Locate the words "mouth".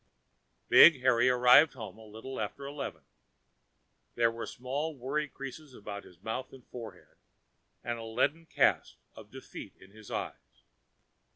6.23-6.51